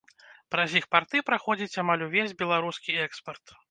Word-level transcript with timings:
Праз 0.55 0.69
іх 0.79 0.87
парты 0.95 1.23
праходзіць 1.29 1.79
амаль 1.85 2.05
увесь 2.09 2.37
беларускі 2.43 3.01
экспарт. 3.09 3.59